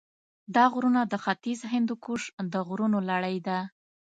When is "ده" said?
3.47-3.59